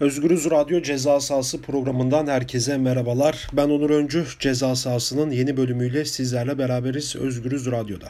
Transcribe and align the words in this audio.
Özgürüz 0.00 0.50
Radyo 0.50 0.82
Ceza 0.82 1.20
Sahası 1.20 1.62
programından 1.62 2.26
herkese 2.26 2.78
merhabalar. 2.78 3.48
Ben 3.52 3.68
Onur 3.68 3.90
Öncü. 3.90 4.24
Ceza 4.38 4.76
Sahası'nın 4.76 5.30
yeni 5.30 5.56
bölümüyle 5.56 6.04
sizlerle 6.04 6.58
beraberiz 6.58 7.16
Özgürüz 7.16 7.66
Radyo'da. 7.66 8.08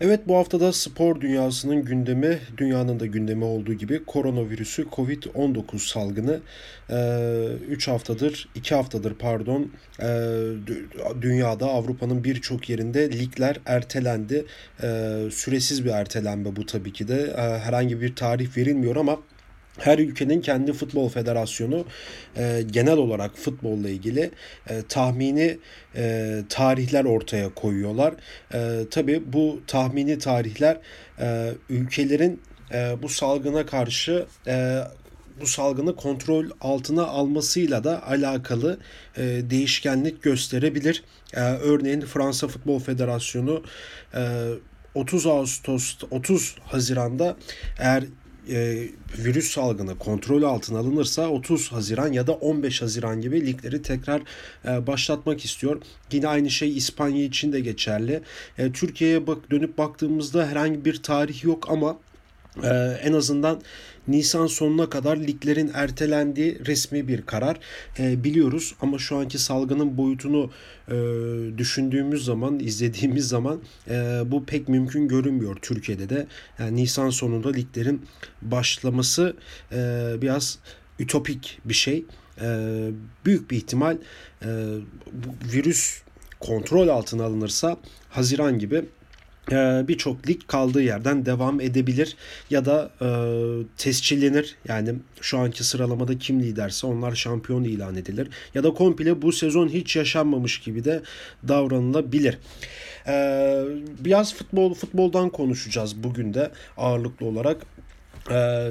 Evet 0.00 0.20
bu 0.28 0.36
haftada 0.36 0.72
spor 0.72 1.20
dünyasının 1.20 1.84
gündemi, 1.84 2.38
dünyanın 2.56 3.00
da 3.00 3.06
gündemi 3.06 3.44
olduğu 3.44 3.74
gibi 3.74 4.04
koronavirüsü 4.04 4.82
Covid-19 4.82 5.92
salgını 5.92 6.40
3 7.68 7.88
haftadır, 7.88 8.48
2 8.54 8.74
haftadır 8.74 9.14
pardon 9.14 9.70
dünyada 11.22 11.66
Avrupa'nın 11.66 12.24
birçok 12.24 12.70
yerinde 12.70 13.12
ligler 13.12 13.60
ertelendi. 13.66 14.44
Süresiz 15.30 15.84
bir 15.84 15.90
ertelenme 15.90 16.56
bu 16.56 16.66
tabii 16.66 16.92
ki 16.92 17.08
de 17.08 17.32
herhangi 17.36 18.00
bir 18.00 18.16
tarih 18.16 18.56
verilmiyor 18.56 18.96
ama 18.96 19.18
her 19.78 19.98
ülkenin 19.98 20.40
kendi 20.40 20.72
futbol 20.72 21.08
federasyonu 21.08 21.84
e, 22.36 22.62
genel 22.70 22.96
olarak 22.96 23.36
futbolla 23.36 23.88
ilgili 23.88 24.30
e, 24.70 24.82
tahmini 24.88 25.58
e, 25.96 26.38
tarihler 26.48 27.04
ortaya 27.04 27.54
koyuyorlar. 27.54 28.14
E, 28.54 28.78
Tabi 28.90 29.22
bu 29.32 29.60
tahmini 29.66 30.18
tarihler 30.18 30.78
e, 31.20 31.50
ülkelerin 31.68 32.40
e, 32.72 33.02
bu 33.02 33.08
salgına 33.08 33.66
karşı 33.66 34.26
e, 34.46 34.78
bu 35.40 35.46
salgını 35.46 35.96
kontrol 35.96 36.50
altına 36.60 37.06
almasıyla 37.06 37.84
da 37.84 38.06
alakalı 38.06 38.78
e, 39.16 39.22
değişkenlik 39.22 40.22
gösterebilir. 40.22 41.04
E, 41.34 41.40
örneğin 41.40 42.00
Fransa 42.00 42.48
Futbol 42.48 42.78
Federasyonu 42.78 43.62
e, 44.14 44.48
30 44.94 45.26
Ağustos 45.26 45.96
30 46.10 46.56
Haziran'da 46.64 47.36
eğer 47.78 48.04
e, 48.50 48.88
virüs 49.18 49.50
salgını 49.50 49.98
kontrol 49.98 50.42
altına 50.42 50.78
alınırsa 50.78 51.28
30 51.28 51.72
Haziran 51.72 52.12
ya 52.12 52.26
da 52.26 52.32
15 52.32 52.82
Haziran 52.82 53.20
gibi 53.20 53.46
ligleri 53.46 53.82
tekrar 53.82 54.22
e, 54.64 54.86
başlatmak 54.86 55.44
istiyor. 55.44 55.82
Yine 56.12 56.28
aynı 56.28 56.50
şey 56.50 56.76
İspanya 56.76 57.24
için 57.24 57.52
de 57.52 57.60
geçerli. 57.60 58.22
E, 58.58 58.72
Türkiye'ye 58.72 59.26
bak 59.26 59.50
dönüp 59.50 59.78
baktığımızda 59.78 60.46
herhangi 60.46 60.84
bir 60.84 61.02
tarih 61.02 61.44
yok 61.44 61.66
ama 61.70 61.96
ee, 62.62 62.68
en 63.02 63.12
azından 63.12 63.60
Nisan 64.08 64.46
sonuna 64.46 64.90
kadar 64.90 65.16
liglerin 65.16 65.70
ertelendiği 65.74 66.58
resmi 66.66 67.08
bir 67.08 67.22
karar. 67.22 67.60
Ee, 67.98 68.24
biliyoruz 68.24 68.74
ama 68.80 68.98
şu 68.98 69.16
anki 69.16 69.38
salgının 69.38 69.96
boyutunu 69.96 70.50
e, 70.88 70.94
düşündüğümüz 71.58 72.24
zaman 72.24 72.60
izlediğimiz 72.60 73.28
zaman 73.28 73.60
e, 73.90 74.22
bu 74.26 74.44
pek 74.44 74.68
mümkün 74.68 75.08
görünmüyor 75.08 75.56
Türkiye'de 75.62 76.08
de. 76.08 76.26
Yani 76.58 76.76
Nisan 76.76 77.10
sonunda 77.10 77.52
liglerin 77.52 78.02
başlaması 78.42 79.36
e, 79.72 79.76
biraz 80.22 80.58
ütopik 80.98 81.58
bir 81.64 81.74
şey. 81.74 82.04
E, 82.40 82.88
büyük 83.24 83.50
bir 83.50 83.56
ihtimal 83.56 83.96
e, 84.42 84.48
virüs 85.52 86.02
kontrol 86.40 86.88
altına 86.88 87.24
alınırsa 87.24 87.76
Haziran 88.10 88.58
gibi 88.58 88.84
birçok 89.88 90.28
lig 90.28 90.40
kaldığı 90.46 90.82
yerden 90.82 91.26
devam 91.26 91.60
edebilir 91.60 92.16
ya 92.50 92.64
da 92.64 92.90
e, 93.00 93.08
tescillenir. 93.76 94.56
Yani 94.68 94.94
şu 95.20 95.38
anki 95.38 95.64
sıralamada 95.64 96.18
kim 96.18 96.40
liderse 96.40 96.86
onlar 96.86 97.14
şampiyon 97.14 97.64
ilan 97.64 97.96
edilir. 97.96 98.28
Ya 98.54 98.64
da 98.64 98.74
komple 98.74 99.22
bu 99.22 99.32
sezon 99.32 99.68
hiç 99.68 99.96
yaşanmamış 99.96 100.60
gibi 100.60 100.84
de 100.84 101.02
davranılabilir. 101.48 102.38
Ee, 103.06 103.64
biraz 103.98 104.34
futbol 104.34 104.74
futboldan 104.74 105.30
konuşacağız 105.30 106.02
bugün 106.02 106.34
de 106.34 106.50
ağırlıklı 106.76 107.26
olarak. 107.26 107.62
Ee, 108.30 108.70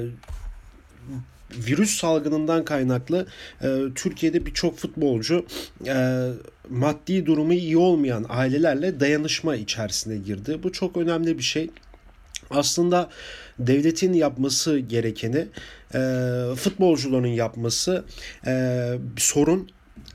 virüs 1.56 1.96
salgınından 1.96 2.64
kaynaklı 2.64 3.26
e, 3.62 3.76
Türkiye'de 3.94 4.46
birçok 4.46 4.78
futbolcu 4.78 5.46
e, 5.86 6.28
maddi 6.70 7.26
durumu 7.26 7.52
iyi 7.52 7.76
olmayan 7.76 8.26
ailelerle 8.28 9.00
dayanışma 9.00 9.56
içerisine 9.56 10.16
girdi. 10.16 10.58
Bu 10.62 10.72
çok 10.72 10.96
önemli 10.96 11.38
bir 11.38 11.42
şey. 11.42 11.70
Aslında 12.50 13.10
devletin 13.58 14.12
yapması 14.12 14.78
gerekeni 14.78 15.46
e, 15.94 15.98
futbolcuların 16.56 17.26
yapması 17.26 18.04
e, 18.46 18.92
sorun 19.16 19.68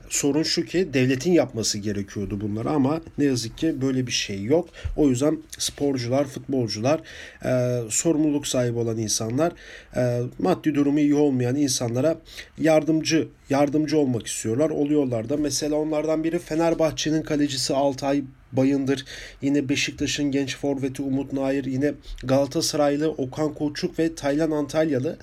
sorun 0.08 0.42
şu 0.42 0.64
ki 0.64 0.88
devletin 0.94 1.32
yapması 1.32 1.78
gerekiyordu 1.78 2.40
bunları 2.40 2.70
ama 2.70 3.00
ne 3.18 3.24
yazık 3.24 3.58
ki 3.58 3.82
böyle 3.82 4.06
bir 4.06 4.12
şey 4.12 4.44
yok. 4.44 4.68
O 4.96 5.08
yüzden 5.08 5.38
sporcular, 5.58 6.24
futbolcular, 6.24 7.00
e, 7.44 7.80
sorumluluk 7.90 8.46
sahibi 8.46 8.78
olan 8.78 8.98
insanlar, 8.98 9.52
e, 9.96 10.20
maddi 10.38 10.74
durumu 10.74 11.00
iyi 11.00 11.14
olmayan 11.14 11.56
insanlara 11.56 12.18
yardımcı 12.58 13.28
yardımcı 13.50 13.98
olmak 13.98 14.26
istiyorlar. 14.26 14.70
Oluyorlar 14.70 15.28
da. 15.28 15.36
Mesela 15.36 15.76
onlardan 15.76 16.24
biri 16.24 16.38
Fenerbahçe'nin 16.38 17.22
kalecisi 17.22 17.74
Altay 17.74 18.22
Bayındır, 18.52 19.04
yine 19.42 19.68
Beşiktaş'ın 19.68 20.30
genç 20.30 20.56
forveti 20.56 21.02
Umut 21.02 21.32
Nair, 21.32 21.64
yine 21.64 21.94
Galatasaraylı 22.24 23.10
Okan 23.10 23.54
Koçuk 23.54 23.98
ve 23.98 24.14
Taylan 24.14 24.50
Antalyalı. 24.50 25.18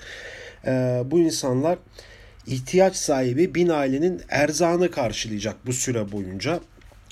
E, 0.65 1.01
bu 1.05 1.19
insanlar 1.19 1.77
ihtiyaç 2.47 2.95
sahibi 2.95 3.55
bin 3.55 3.69
ailenin 3.69 4.21
erzağını 4.29 4.91
karşılayacak 4.91 5.55
bu 5.65 5.73
süre 5.73 6.11
boyunca. 6.11 6.59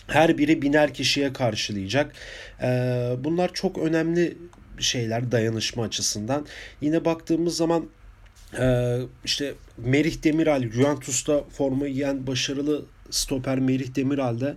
Her 0.08 0.38
biri 0.38 0.62
biner 0.62 0.94
kişiye 0.94 1.34
karşılayacak. 1.34 2.14
Ee, 2.62 3.12
bunlar 3.20 3.54
çok 3.54 3.78
önemli 3.78 4.38
şeyler 4.80 5.32
dayanışma 5.32 5.84
açısından. 5.84 6.46
Yine 6.82 7.06
baktığımız 7.06 7.58
zaman 7.58 7.90
e, 8.60 8.98
işte 9.26 9.54
Merih 9.78 10.24
Demiral 10.24 10.72
Juventus'ta 10.72 11.44
forma 11.44 11.88
giyen 11.88 12.28
başarılı 12.28 12.86
stoper 13.10 13.60
Merih 13.60 13.96
Demiral'da 13.96 14.56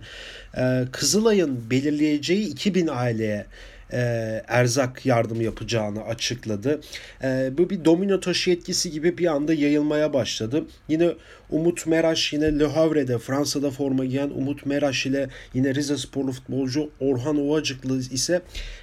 e, 0.57 0.85
Kızılay'ın 0.91 1.69
belirleyeceği 1.69 2.47
2000 2.47 2.87
aileye 2.87 3.45
e, 3.93 3.99
erzak 4.47 5.05
yardım 5.05 5.41
yapacağını 5.41 6.03
açıkladı. 6.03 6.81
E, 7.23 7.51
bu 7.57 7.69
bir 7.69 7.85
domino 7.85 8.19
taşı 8.19 8.51
etkisi 8.51 8.91
gibi 8.91 9.17
bir 9.17 9.25
anda 9.25 9.53
yayılmaya 9.53 10.13
başladı. 10.13 10.65
Yine 10.87 11.13
Umut 11.49 11.87
Meraş 11.87 12.33
yine 12.33 12.59
Le 12.59 12.65
Havre'de 12.65 13.17
Fransa'da 13.19 13.71
forma 13.71 14.05
giyen 14.05 14.29
Umut 14.29 14.65
Meraş 14.65 15.05
ile 15.05 15.29
yine 15.53 15.75
Rize 15.75 15.97
sporlu 15.97 16.31
futbolcu 16.31 16.89
Orhan 16.99 17.37
Ovacıklı 17.37 17.99
ise 17.99 18.41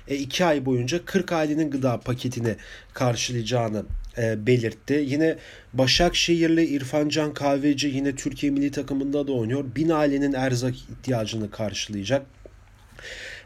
e, 0.09 0.17
iki 0.17 0.45
ay 0.45 0.67
boyunca 0.67 1.05
40 1.05 1.33
ailenin 1.33 1.71
gıda 1.71 2.01
paketini 2.01 2.57
karşılayacağını 2.95 3.85
e, 4.19 4.47
belirtti. 4.47 5.05
Yine 5.07 5.37
Başakşehirli 5.73 6.65
İrfancan 6.65 7.35
Kahveci 7.35 7.89
yine 7.89 8.15
Türkiye 8.15 8.53
milli 8.53 8.71
takımında 8.71 9.27
da 9.27 9.33
oynuyor. 9.33 9.65
Bin 9.77 9.89
ailenin 9.89 10.33
erzak 10.33 10.75
ihtiyacını 10.75 11.51
karşılayacak. 11.51 12.27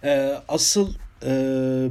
E, 0.04 0.34
asıl 0.48 0.94
e, 1.26 1.30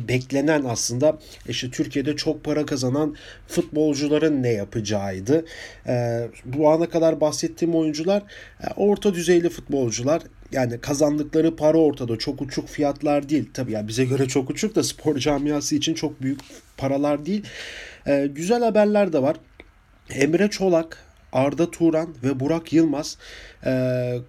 beklenen 0.08 0.64
aslında 0.64 1.20
işte 1.50 1.70
Türkiye'de 1.72 2.16
çok 2.16 2.44
para 2.44 2.66
kazanan 2.66 3.16
futbolcuların 3.48 4.44
ne 4.44 4.50
yapacağıydı. 4.50 5.46
E, 5.88 6.28
bu 6.46 6.70
ana 6.70 6.90
kadar 6.90 7.22
bahsettiğim 7.22 7.76
oyuncular 7.76 8.24
e, 8.64 8.68
orta 8.76 9.14
düzeyli 9.14 9.50
futbolcular. 9.50 10.22
Yani 10.52 10.82
kazandıkları 10.82 11.56
para 11.56 11.78
ortada 11.78 12.18
çok 12.18 12.42
uçuk 12.42 12.68
fiyatlar 12.68 13.30
değil. 13.30 13.50
Tabii 13.54 13.72
ya 13.72 13.80
yani 13.80 13.88
bize 13.88 14.06
göre 14.06 14.28
çok 14.28 14.50
uçuk 14.50 14.76
da 14.76 14.84
spor 14.84 15.18
camiası 15.18 15.76
için 15.76 15.94
çok 15.94 16.22
büyük 16.22 16.40
paralar 16.78 17.26
değil. 17.26 17.44
E, 18.08 18.28
güzel 18.28 18.64
haberler 18.64 19.14
de 19.14 19.22
var. 19.22 19.36
Emre 20.10 20.50
Çolak 20.50 21.07
Arda 21.38 21.72
Turan 21.72 22.16
ve 22.24 22.40
Burak 22.40 22.74
Yılmaz 22.74 23.18
e, 23.66 23.72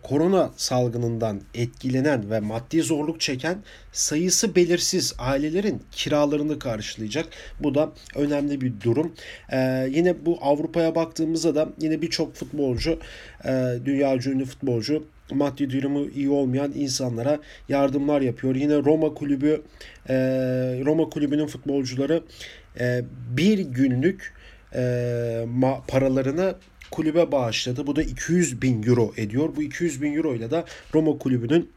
korona 0.03 0.51
salgınından 0.57 1.41
etkilenen 1.55 2.31
ve 2.31 2.41
maddi 2.41 2.83
zorluk 2.83 3.21
çeken 3.21 3.59
sayısı 3.93 4.55
belirsiz 4.55 5.15
ailelerin 5.19 5.83
kiralarını 5.93 6.59
karşılayacak. 6.59 7.27
Bu 7.61 7.75
da 7.75 7.93
önemli 8.15 8.61
bir 8.61 8.73
durum. 8.85 9.13
E, 9.53 9.89
yine 9.91 10.27
bu 10.27 10.39
Avrupa'ya 10.41 10.95
baktığımızda 10.95 11.55
da 11.55 11.69
yine 11.81 12.03
birçok 12.03 12.35
futbolcu, 12.35 12.99
e, 13.45 13.75
dünya 13.85 14.15
ünlü 14.15 14.45
futbolcu 14.45 15.05
maddi 15.31 15.71
durumu 15.71 16.09
iyi 16.09 16.31
olmayan 16.31 16.73
insanlara 16.75 17.39
yardımlar 17.69 18.21
yapıyor. 18.21 18.55
Yine 18.55 18.75
Roma 18.77 19.15
kulübü 19.15 19.63
e, 20.09 20.15
Roma 20.85 21.11
kulübünün 21.11 21.47
futbolcuları 21.47 22.23
e, 22.81 23.03
bir 23.37 23.59
günlük 23.59 24.33
e, 24.75 25.45
ma, 25.47 25.83
paralarını 25.89 26.55
kulübe 26.91 27.33
bağışladı. 27.33 27.87
Bu 27.87 27.97
da 27.97 28.03
200 28.03 28.63
bin 28.63 28.83
euro 28.83 29.13
ediyor. 29.17 29.57
Bu 29.57 29.63
200 29.63 30.03
bin 30.03 30.17
euro 30.17 30.35
ile 30.35 30.51
de 30.51 30.65
Roma 30.95 31.19
kulübünün 31.19 31.71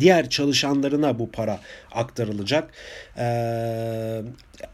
diğer 0.00 0.30
çalışanlarına 0.30 1.18
bu 1.18 1.30
para 1.30 1.60
aktarılacak. 1.92 2.70
Ee, 3.18 4.22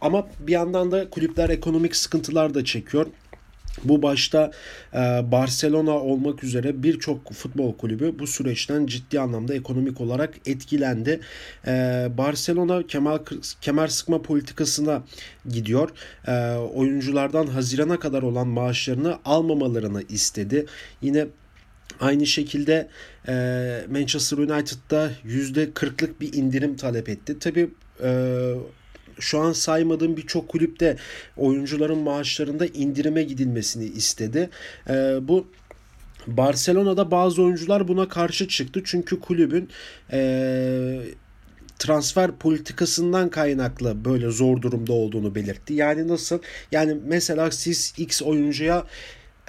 ama 0.01 0.27
bir 0.41 0.53
yandan 0.53 0.93
da 0.93 1.11
kulüpler 1.11 1.49
ekonomik 1.51 1.97
sıkıntılar 1.97 2.55
da 2.55 2.65
çekiyor. 2.65 3.07
Bu 3.85 4.03
başta 4.03 4.51
e, 4.95 4.99
Barcelona 5.33 5.91
olmak 5.91 6.45
üzere 6.45 6.83
birçok 6.83 7.33
futbol 7.33 7.75
kulübü 7.77 8.19
bu 8.19 8.27
süreçten 8.27 8.87
ciddi 8.87 9.21
anlamda 9.21 9.55
ekonomik 9.55 10.01
olarak 10.01 10.35
etkilendi. 10.47 11.21
E, 11.67 11.71
Barcelona 12.19 12.87
kemer, 12.87 13.21
kemer 13.61 13.89
sıkma 13.89 14.23
politikasına 14.23 15.03
gidiyor. 15.49 15.91
E, 16.27 16.57
oyunculardan 16.57 17.47
Haziran'a 17.47 17.99
kadar 17.99 18.23
olan 18.23 18.49
maaşlarını 18.49 19.19
almamalarını 19.25 20.03
istedi. 20.09 20.67
Yine 21.03 21.27
Aynı 22.01 22.27
şekilde 22.27 22.89
Manchester 23.91 24.39
United'da 24.39 25.11
%40'lık 25.27 26.21
bir 26.21 26.33
indirim 26.33 26.77
talep 26.77 27.09
etti. 27.09 27.39
Tabi 27.39 27.71
şu 29.21 29.41
an 29.41 29.53
saymadığım 29.53 30.17
birçok 30.17 30.49
kulüpte 30.49 30.97
oyuncuların 31.37 31.99
maaşlarında 31.99 32.67
indirime 32.67 33.23
gidilmesini 33.23 33.85
istedi. 33.85 34.51
E, 34.89 34.95
bu 35.23 35.47
Barcelona'da 36.27 37.11
bazı 37.11 37.43
oyuncular 37.43 37.89
buna 37.89 38.09
karşı 38.09 38.49
çıktı. 38.49 38.83
Çünkü 38.85 39.21
kulübün 39.21 39.69
e, 40.13 41.01
transfer 41.79 42.33
politikasından 42.33 43.31
kaynaklı 43.31 44.05
böyle 44.05 44.31
zor 44.31 44.63
durumda 44.63 44.93
olduğunu 44.93 45.35
belirtti. 45.35 45.75
Yani 45.75 46.09
nasıl? 46.09 46.39
Yani 46.73 46.97
mesela 47.07 47.51
siz 47.51 47.95
X 47.99 48.23
oyuncuya 48.23 48.85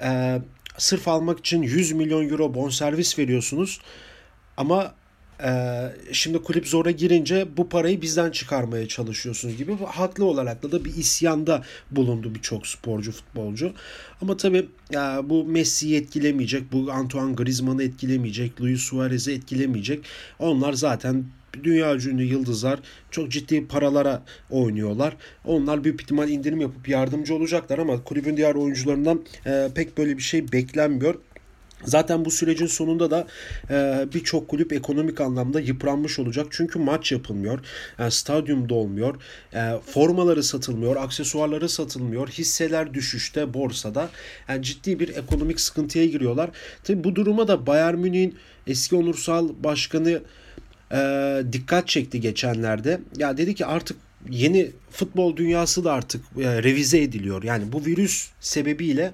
e, 0.02 0.40
sırf 0.78 1.08
almak 1.08 1.38
için 1.38 1.62
100 1.62 1.92
milyon 1.92 2.28
euro 2.28 2.54
bonservis 2.54 3.18
veriyorsunuz. 3.18 3.80
Ama 4.56 4.94
ee, 5.42 5.92
şimdi 6.12 6.38
kulüp 6.38 6.68
zora 6.68 6.90
girince 6.90 7.46
bu 7.56 7.68
parayı 7.68 8.02
bizden 8.02 8.30
çıkarmaya 8.30 8.88
çalışıyorsunuz 8.88 9.56
gibi 9.56 9.76
haklı 9.86 10.24
olarak 10.24 10.62
da, 10.62 10.72
da 10.72 10.84
bir 10.84 10.94
isyanda 10.94 11.62
bulundu 11.90 12.34
birçok 12.34 12.66
sporcu 12.66 13.12
futbolcu. 13.12 13.72
Ama 14.22 14.36
tabii 14.36 14.66
bu 15.24 15.44
Messi'yi 15.44 15.96
etkilemeyecek, 15.96 16.72
bu 16.72 16.92
Antoine 16.92 17.34
Griezmann'ı 17.34 17.82
etkilemeyecek, 17.82 18.60
Luis 18.60 18.80
Suarez'i 18.80 19.32
etkilemeyecek. 19.32 20.04
Onlar 20.38 20.72
zaten 20.72 21.24
dünya 21.64 21.94
ünlü 21.94 22.22
yıldızlar 22.22 22.80
çok 23.10 23.30
ciddi 23.30 23.66
paralara 23.66 24.22
oynuyorlar. 24.50 25.16
Onlar 25.44 25.84
büyük 25.84 26.02
ihtimal 26.02 26.28
indirim 26.28 26.60
yapıp 26.60 26.88
yardımcı 26.88 27.34
olacaklar 27.34 27.78
ama 27.78 28.04
kulübün 28.04 28.36
diğer 28.36 28.54
oyuncularından 28.54 29.24
e, 29.46 29.68
pek 29.74 29.98
böyle 29.98 30.16
bir 30.16 30.22
şey 30.22 30.52
beklenmiyor. 30.52 31.14
Zaten 31.84 32.24
bu 32.24 32.30
sürecin 32.30 32.66
sonunda 32.66 33.10
da 33.10 33.26
e, 33.70 34.06
birçok 34.14 34.48
kulüp 34.48 34.72
ekonomik 34.72 35.20
anlamda 35.20 35.60
yıpranmış 35.60 36.18
olacak. 36.18 36.46
Çünkü 36.50 36.78
maç 36.78 37.12
yapılmıyor, 37.12 37.58
e, 37.98 38.10
stadyum 38.10 38.68
dolmuyor, 38.68 39.16
e, 39.54 39.72
formaları 39.86 40.42
satılmıyor, 40.42 40.96
aksesuarları 40.96 41.68
satılmıyor, 41.68 42.28
hisseler 42.28 42.94
düşüşte 42.94 43.54
borsada. 43.54 44.10
Yani 44.48 44.62
ciddi 44.62 45.00
bir 45.00 45.08
ekonomik 45.08 45.60
sıkıntıya 45.60 46.06
giriyorlar. 46.06 46.50
Tabi 46.84 47.04
bu 47.04 47.14
duruma 47.14 47.48
da 47.48 47.66
Bayern 47.66 47.98
Münih'in 47.98 48.34
eski 48.66 48.96
onursal 48.96 49.48
başkanı 49.64 50.22
e, 50.92 51.42
dikkat 51.52 51.88
çekti 51.88 52.20
geçenlerde. 52.20 53.00
Ya 53.16 53.36
dedi 53.36 53.54
ki 53.54 53.66
artık 53.66 53.96
yeni 54.30 54.70
futbol 54.90 55.36
dünyası 55.36 55.84
da 55.84 55.92
artık 55.92 56.24
e, 56.38 56.62
revize 56.62 57.02
ediliyor. 57.02 57.42
Yani 57.42 57.72
bu 57.72 57.86
virüs 57.86 58.28
sebebiyle 58.40 59.12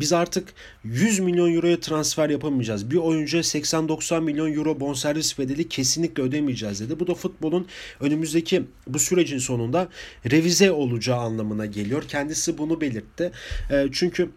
biz 0.00 0.12
artık 0.12 0.48
100 0.84 1.18
milyon 1.18 1.54
euroya 1.54 1.80
transfer 1.80 2.30
yapamayacağız. 2.30 2.90
Bir 2.90 2.96
oyuncuya 2.96 3.42
80-90 3.42 4.20
milyon 4.20 4.52
euro 4.52 4.80
bonservis 4.80 5.38
bedeli 5.38 5.68
kesinlikle 5.68 6.22
ödemeyeceğiz 6.22 6.80
dedi. 6.80 7.00
Bu 7.00 7.06
da 7.06 7.14
futbolun 7.14 7.66
önümüzdeki 8.00 8.64
bu 8.86 8.98
sürecin 8.98 9.38
sonunda 9.38 9.88
revize 10.30 10.70
olacağı 10.70 11.18
anlamına 11.18 11.66
geliyor. 11.66 12.02
Kendisi 12.08 12.58
bunu 12.58 12.80
belirtti. 12.80 13.32
E, 13.70 13.86
çünkü 13.92 14.30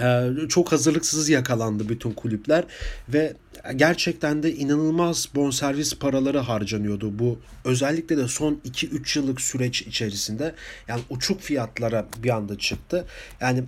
e, 0.00 0.30
çok 0.48 0.72
hazırlıksız 0.72 1.28
yakalandı 1.28 1.88
bütün 1.88 2.10
kulüpler 2.12 2.64
ve 3.08 3.34
gerçekten 3.76 4.42
de 4.42 4.54
inanılmaz 4.54 5.28
bonservis 5.34 5.98
paraları 5.98 6.38
harcanıyordu 6.38 7.18
bu 7.18 7.38
özellikle 7.64 8.16
de 8.16 8.28
son 8.28 8.60
2-3 8.64 9.18
yıllık 9.18 9.40
süreç 9.40 9.82
içerisinde 9.82 10.54
yani 10.88 11.02
uçuk 11.10 11.40
fiyatlara 11.40 12.06
bir 12.22 12.30
anda 12.30 12.58
çıktı. 12.58 13.06
Yani 13.40 13.64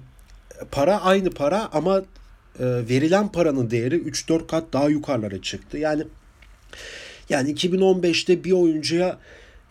para 0.71 1.03
aynı 1.03 1.31
para 1.31 1.69
ama 1.73 1.99
e, 1.99 2.65
verilen 2.65 3.33
paranın 3.33 3.71
değeri 3.71 3.97
3-4 3.97 4.47
kat 4.47 4.65
daha 4.73 4.89
yukarılara 4.89 5.43
çıktı. 5.43 5.79
Yani 5.79 6.03
yani 7.29 7.53
2015'te 7.53 8.45
bir 8.45 8.53
oyuncuya 8.53 9.19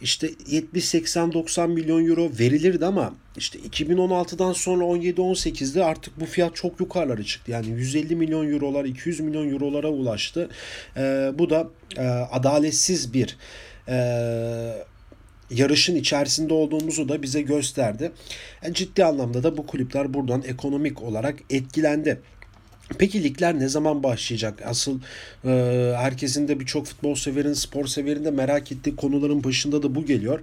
işte 0.02 0.30
70 0.48 0.86
80 0.86 1.34
90 1.34 1.70
milyon 1.70 2.06
euro 2.06 2.30
verilirdi 2.40 2.86
ama 2.86 3.14
işte 3.38 3.60
2016'dan 3.60 4.54
sonra 4.54 4.86
17 4.86 5.22
18'de 5.22 5.84
artık 5.84 6.20
bu 6.20 6.26
fiyat 6.26 6.56
çok 6.56 6.80
yukarılara 6.80 7.24
çıktı. 7.24 7.52
Yani 7.52 7.68
150 7.68 8.16
milyon 8.16 8.54
eurolar 8.54 8.86
200 8.86 9.20
milyon 9.20 9.54
eurolara 9.54 9.88
ulaştı. 9.90 10.50
Ee, 10.98 11.32
bu 11.34 11.50
da 11.50 11.68
e, 11.98 12.02
adaletsiz 12.08 13.14
bir 13.14 13.38
e, 13.88 13.96
yarışın 15.50 15.95
içerisinde 15.95 16.53
olduğumuzu 16.53 17.09
da 17.09 17.21
bize 17.21 17.42
gösterdi. 17.42 18.12
Yani 18.63 18.74
ciddi 18.74 19.06
anlamda 19.06 19.44
da 19.44 19.57
bu 19.57 19.65
kulüpler 19.65 20.13
buradan 20.13 20.44
ekonomik 20.47 21.01
olarak 21.01 21.36
etkilendi. 21.50 22.21
Peki 22.97 23.24
ligler 23.24 23.59
ne 23.59 23.68
zaman 23.68 24.03
başlayacak? 24.03 24.62
Asıl 24.65 25.00
e, 25.45 25.50
herkesin 25.97 26.47
de 26.47 26.59
birçok 26.59 26.86
futbol 26.86 27.15
severin, 27.15 27.53
spor 27.53 27.88
severin 27.88 28.25
de 28.25 28.31
merak 28.31 28.71
ettiği 28.71 28.95
konuların 28.95 29.44
başında 29.44 29.83
da 29.83 29.95
bu 29.95 30.06
geliyor. 30.06 30.39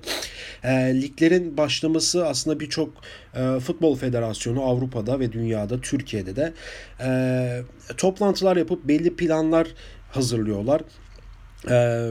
E, 0.64 0.70
liglerin 1.02 1.56
başlaması 1.56 2.26
aslında 2.26 2.60
birçok 2.60 2.90
e, 3.34 3.60
futbol 3.60 3.96
federasyonu 3.96 4.62
Avrupa'da 4.62 5.20
ve 5.20 5.32
dünyada, 5.32 5.80
Türkiye'de 5.80 6.36
de 6.36 6.52
e, 7.00 7.62
toplantılar 7.96 8.56
yapıp 8.56 8.88
belli 8.88 9.16
planlar 9.16 9.68
hazırlıyorlar. 10.10 10.80
E, 11.70 12.08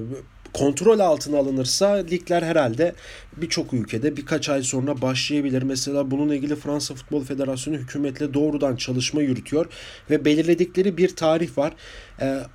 kontrol 0.53 0.99
altına 0.99 1.37
alınırsa 1.37 1.93
ligler 1.93 2.41
herhalde 2.43 2.95
birçok 3.37 3.73
ülkede 3.73 4.17
birkaç 4.17 4.49
ay 4.49 4.63
sonra 4.63 5.01
başlayabilir. 5.01 5.61
Mesela 5.63 6.11
bununla 6.11 6.35
ilgili 6.35 6.55
Fransa 6.55 6.95
Futbol 6.95 7.23
Federasyonu 7.23 7.77
hükümetle 7.77 8.33
doğrudan 8.33 8.75
çalışma 8.75 9.21
yürütüyor 9.21 9.65
ve 10.09 10.25
belirledikleri 10.25 10.97
bir 10.97 11.15
tarih 11.15 11.57
var. 11.57 11.73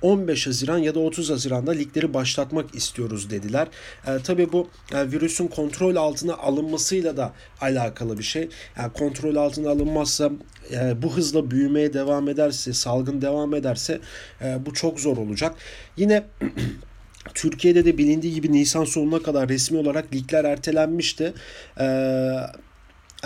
15 0.01 0.47
ee, 0.47 0.49
Haziran 0.49 0.77
ya 0.77 0.95
da 0.95 0.99
30 0.99 1.29
Haziran'da 1.29 1.71
ligleri 1.71 2.13
başlatmak 2.13 2.75
istiyoruz 2.75 3.29
dediler. 3.29 3.67
E, 4.07 4.11
tabii 4.23 4.51
bu 4.51 4.69
e, 4.93 5.11
virüsün 5.11 5.47
kontrol 5.47 5.95
altına 5.95 6.33
alınmasıyla 6.33 7.17
da 7.17 7.33
alakalı 7.61 8.17
bir 8.17 8.23
şey. 8.23 8.49
Yani 8.77 8.93
kontrol 8.93 9.35
altına 9.35 9.69
alınmazsa 9.69 10.31
e, 10.71 11.01
bu 11.01 11.17
hızla 11.17 11.51
büyümeye 11.51 11.93
devam 11.93 12.29
ederse, 12.29 12.73
salgın 12.73 13.21
devam 13.21 13.53
ederse 13.53 13.99
e, 14.41 14.65
bu 14.65 14.73
çok 14.73 14.99
zor 14.99 15.17
olacak. 15.17 15.55
Yine 15.97 16.23
Türkiye'de 17.33 17.85
de 17.85 17.97
bilindiği 17.97 18.33
gibi 18.33 18.51
Nisan 18.51 18.83
sonuna 18.83 19.23
kadar 19.23 19.49
resmi 19.49 19.77
olarak 19.77 20.13
ligler 20.13 20.45
ertelenmişti. 20.45 21.33
Ee, 21.79 22.31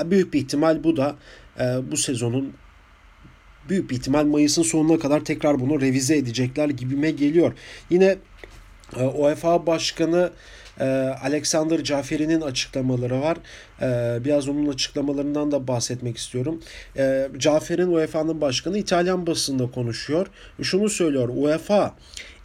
büyük 0.05 0.33
bir 0.33 0.39
ihtimal 0.39 0.83
bu 0.83 0.97
da 0.97 1.15
e, 1.59 1.91
bu 1.91 1.97
sezonun 1.97 2.53
büyük 3.69 3.89
bir 3.89 3.95
ihtimal 3.95 4.25
Mayıs'ın 4.25 4.63
sonuna 4.63 4.99
kadar 4.99 5.25
tekrar 5.25 5.59
bunu 5.59 5.81
revize 5.81 6.17
edecekler 6.17 6.69
gibime 6.69 7.11
geliyor. 7.11 7.53
Yine 7.89 8.17
e, 8.97 9.03
UEFA 9.03 9.67
Başkanı 9.67 10.31
e, 10.79 10.85
Alexander 11.23 11.83
Caferi'nin 11.83 12.41
açıklamaları 12.41 13.21
var. 13.21 13.37
E, 13.81 14.19
biraz 14.25 14.47
onun 14.47 14.67
açıklamalarından 14.67 15.51
da 15.51 15.67
bahsetmek 15.67 16.17
istiyorum. 16.17 16.61
E, 16.97 17.29
Cafer'in 17.37 17.87
UEFA'nın 17.87 18.41
başkanı 18.41 18.77
İtalyan 18.77 19.27
basında 19.27 19.71
konuşuyor. 19.71 20.27
Şunu 20.61 20.89
söylüyor. 20.89 21.29
UEFA 21.33 21.95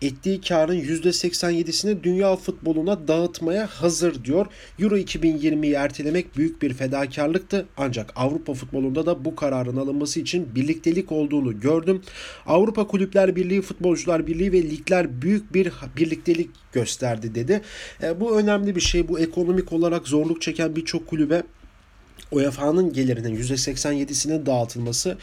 ettiği 0.02 0.40
karın 0.40 0.80
%87'sini 0.80 2.02
dünya 2.02 2.36
futboluna 2.36 3.08
dağıtmaya 3.08 3.66
hazır 3.66 4.24
diyor. 4.24 4.46
Euro 4.78 4.96
2020'yi 4.96 5.74
ertelemek 5.74 6.36
büyük 6.36 6.62
bir 6.62 6.74
fedakarlıktı 6.74 7.66
ancak 7.76 8.12
Avrupa 8.16 8.54
futbolunda 8.54 9.06
da 9.06 9.24
bu 9.24 9.36
kararın 9.36 9.76
alınması 9.76 10.20
için 10.20 10.54
birliktelik 10.54 11.12
olduğunu 11.12 11.60
gördüm. 11.60 12.02
Avrupa 12.46 12.86
Kulüpler 12.86 13.36
Birliği, 13.36 13.62
Futbolcular 13.62 14.26
Birliği 14.26 14.52
ve 14.52 14.62
ligler 14.62 15.22
büyük 15.22 15.54
bir 15.54 15.72
birliktelik 15.96 16.50
gösterdi 16.72 17.34
dedi. 17.34 17.60
E, 18.02 18.20
bu 18.20 18.38
önemli 18.38 18.76
bir 18.76 18.80
şey. 18.80 19.08
Bu 19.08 19.18
ekonomik 19.18 19.72
olarak 19.72 20.08
zorluk 20.08 20.42
çeken 20.42 20.76
birçok 20.76 21.06
kulübe 21.06 21.42
UEFA'nın 22.32 22.92
gelirinin 22.92 23.36
%87'sinin 23.36 24.46
dağıtılması 24.46 25.18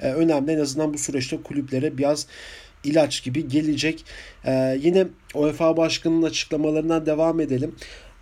e, 0.00 0.12
önemli. 0.12 0.52
En 0.52 0.58
azından 0.58 0.94
bu 0.94 0.98
süreçte 0.98 1.42
kulüplere 1.42 1.98
biraz 1.98 2.26
ilaç 2.84 3.22
gibi 3.24 3.48
gelecek. 3.48 4.04
Ee, 4.44 4.78
yine 4.82 5.06
UEFA 5.34 5.76
Başkanı'nın 5.76 6.22
açıklamalarından 6.22 7.06
devam 7.06 7.40
edelim. 7.40 7.74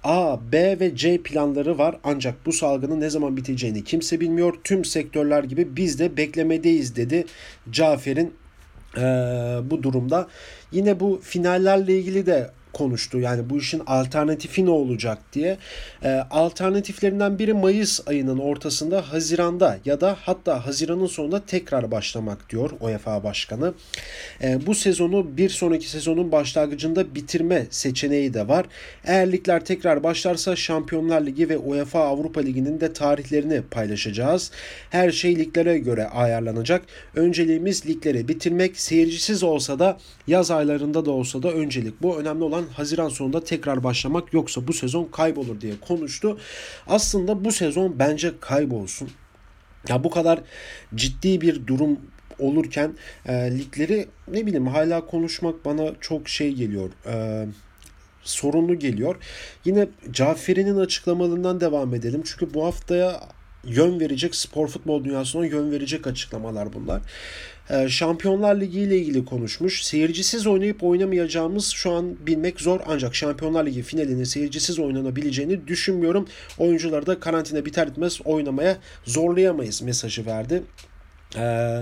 A, 0.05 0.53
B 0.53 0.81
ve 0.81 0.97
C 0.97 1.23
planları 1.23 1.79
var 1.79 1.97
ancak 2.05 2.47
bu 2.47 2.53
salgının 2.53 3.01
ne 3.01 3.11
zaman 3.11 3.37
biteceğini 3.37 3.85
kimse 3.85 4.21
bilmiyor. 4.21 4.55
Tüm 4.65 4.85
sektörler 4.85 5.45
gibi 5.45 5.77
biz 5.77 5.99
de 5.99 6.17
beklemedeyiz 6.17 6.97
dedi 6.97 7.25
Cafer'in 7.71 8.35
e, 8.97 9.01
bu 9.71 9.83
durumda. 9.83 10.29
Yine 10.73 11.01
bu 11.01 11.21
finallerle 11.23 11.99
ilgili 11.99 12.27
de 12.27 12.51
konuştu. 12.77 13.19
Yani 13.19 13.51
bu 13.51 13.59
işin 13.59 13.83
alternatifi 13.87 14.67
ne 14.67 14.71
olacak 14.71 15.19
diye. 15.33 15.59
E, 16.03 16.09
alternatiflerinden 16.31 17.39
biri 17.39 17.55
Mayıs 17.55 18.01
ayının 18.09 18.39
ortasında 18.39 19.13
Haziran'da 19.13 19.79
ya 19.85 20.01
da 20.01 20.17
hatta 20.21 20.67
Haziran'ın 20.67 21.07
sonunda 21.07 21.47
tekrar 21.47 21.91
başlamak 21.91 22.51
diyor 22.51 22.71
UEFA 22.81 23.25
Başkanı. 23.25 23.75
E, 24.43 24.67
bu 24.67 24.75
sezonu 24.75 25.37
bir 25.37 25.49
sonraki 25.49 25.91
sezonun 25.91 26.33
başlangıcında 26.33 27.15
bitirme 27.15 27.67
seçeneği 27.71 28.35
de 28.35 28.49
var. 28.49 28.67
Eğer 29.05 29.33
ligler 29.33 29.65
tekrar 29.65 30.03
başlarsa 30.03 30.57
Şampiyonlar 30.57 31.27
Ligi 31.27 31.49
ve 31.49 31.59
UEFA 31.59 32.01
Avrupa 32.01 32.41
Ligi'nin 32.41 32.81
de 32.81 32.93
tarihlerini 32.93 33.63
paylaşacağız. 33.63 34.51
Her 34.91 35.11
şey 35.11 35.37
liglere 35.37 35.79
göre 35.79 36.09
ayarlanacak. 36.09 36.83
Önceliğimiz 37.15 37.87
ligleri 37.87 38.29
bitirmek. 38.29 38.81
Seyircisiz 38.81 39.43
olsa 39.43 39.79
da 39.79 39.99
yaz 40.27 40.51
aylarında 40.51 41.05
da 41.05 41.11
olsa 41.11 41.43
da 41.43 41.53
öncelik 41.53 42.03
bu. 42.03 42.17
Önemli 42.17 42.45
olan 42.45 42.66
Haziran 42.69 43.09
sonunda 43.09 43.45
tekrar 43.45 43.85
başlamak 43.85 44.33
yoksa 44.33 44.69
bu 44.69 44.73
sezon 44.73 45.05
kaybolur 45.05 45.61
diye 45.61 45.75
konuştu. 45.81 46.39
Aslında 46.87 47.45
bu 47.45 47.53
sezon 47.53 47.99
bence 47.99 48.33
kaybolsun. 48.41 49.11
Ya 49.89 50.05
bu 50.05 50.11
kadar 50.11 50.41
ciddi 50.95 51.41
bir 51.41 51.67
durum 51.67 51.99
olurken 52.39 52.95
e, 53.27 53.59
ligleri 53.59 54.09
ne 54.29 54.47
bileyim 54.47 54.67
hala 54.67 55.07
konuşmak 55.07 55.65
bana 55.65 55.93
çok 56.01 56.29
şey 56.29 56.53
geliyor. 56.53 56.91
E, 57.07 57.47
sorunlu 58.23 58.79
geliyor. 58.79 59.17
Yine 59.65 59.89
Caferi'nin 60.11 60.77
açıklamalarından 60.77 61.61
devam 61.61 61.95
edelim. 61.95 62.23
Çünkü 62.25 62.55
bu 62.55 62.65
haftaya 62.65 63.21
yön 63.67 64.01
verecek 64.01 64.35
spor 64.35 64.69
futbol 64.69 65.05
dünyasına 65.05 65.47
yön 65.47 65.71
verecek 65.71 66.07
açıklamalar 66.07 66.73
bunlar. 66.73 67.03
Ee, 67.71 67.89
Şampiyonlar 67.89 68.61
Ligi 68.61 68.81
ile 68.81 68.99
ilgili 68.99 69.25
konuşmuş. 69.25 69.85
Seyircisiz 69.85 70.47
oynayıp 70.47 70.83
oynamayacağımız 70.83 71.69
şu 71.69 71.93
an 71.93 72.27
bilmek 72.27 72.61
zor 72.61 72.81
ancak 72.87 73.15
Şampiyonlar 73.15 73.67
Ligi 73.67 73.83
finalinin 73.83 74.25
seyircisiz 74.25 74.79
oynanabileceğini 74.79 75.67
düşünmüyorum. 75.67 76.29
Oyuncuları 76.59 77.07
da 77.07 77.21
karantina 77.21 77.65
biter 77.65 77.89
bitmez 77.89 78.21
oynamaya 78.25 78.77
zorlayamayız 79.05 79.83
mesajı 79.83 80.27
verdi. 80.27 80.63
Ee, 81.37 81.81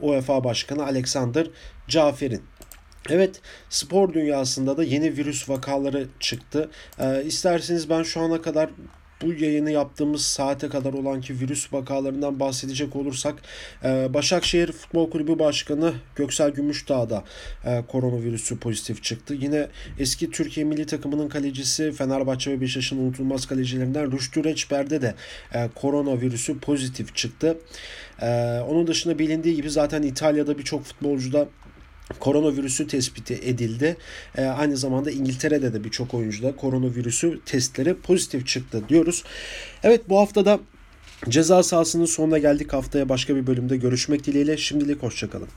UEFA 0.00 0.44
Başkanı 0.44 0.84
Alexander 0.84 1.46
Cafer'in. 1.88 2.42
Evet 3.10 3.40
spor 3.70 4.12
dünyasında 4.12 4.76
da 4.76 4.84
yeni 4.84 5.16
virüs 5.16 5.48
vakaları 5.48 6.06
çıktı. 6.20 6.70
Ee, 6.98 7.24
isterseniz 7.24 7.90
ben 7.90 8.02
şu 8.02 8.20
ana 8.20 8.42
kadar 8.42 8.70
bu 9.22 9.32
yayını 9.32 9.70
yaptığımız 9.70 10.22
saate 10.22 10.68
kadar 10.68 10.92
olan 10.92 11.20
ki 11.20 11.40
virüs 11.40 11.72
vakalarından 11.72 12.40
bahsedecek 12.40 12.96
olursak 12.96 13.34
e, 13.84 14.14
Başakşehir 14.14 14.72
Futbol 14.72 15.10
Kulübü 15.10 15.38
Başkanı 15.38 15.94
Göksel 16.16 16.50
Gümüşdağ 16.50 17.10
da 17.10 17.24
e, 17.64 17.82
koronavirüsü 17.88 18.58
pozitif 18.58 19.02
çıktı. 19.02 19.34
Yine 19.34 19.68
eski 19.98 20.30
Türkiye 20.30 20.66
milli 20.66 20.86
takımının 20.86 21.28
kalecisi 21.28 21.92
Fenerbahçe 21.92 22.50
ve 22.50 22.60
Beşiktaş'ın 22.60 22.98
unutulmaz 22.98 23.46
kalecilerinden 23.46 24.12
Rüştü 24.12 24.44
Reçber'de 24.44 25.02
de 25.02 25.14
e, 25.54 25.68
koronavirüsü 25.74 26.58
pozitif 26.58 27.16
çıktı. 27.16 27.58
Onun 28.68 28.86
dışında 28.86 29.18
bilindiği 29.18 29.56
gibi 29.56 29.70
zaten 29.70 30.02
İtalya'da 30.02 30.58
birçok 30.58 30.84
futbolcuda 30.84 31.48
koronavirüsü 32.20 32.86
tespiti 32.86 33.34
edildi. 33.34 33.96
E, 34.38 34.44
aynı 34.44 34.76
zamanda 34.76 35.10
İngiltere'de 35.10 35.74
de 35.74 35.84
birçok 35.84 36.14
oyuncuda 36.14 36.56
koronavirüsü 36.56 37.40
testleri 37.46 37.94
pozitif 37.94 38.46
çıktı 38.46 38.82
diyoruz. 38.88 39.24
Evet 39.82 40.08
bu 40.08 40.18
haftada 40.18 40.60
ceza 41.28 41.62
sahasının 41.62 42.04
sonuna 42.04 42.38
geldik. 42.38 42.72
Haftaya 42.72 43.08
başka 43.08 43.36
bir 43.36 43.46
bölümde 43.46 43.76
görüşmek 43.76 44.26
dileğiyle. 44.26 44.56
Şimdilik 44.56 45.02
hoşçakalın. 45.02 45.48